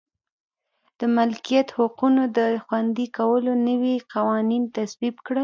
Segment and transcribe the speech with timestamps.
[0.99, 5.39] د مالکیت حقونو د خوندي کولو نوي قوانین تصویب کړل.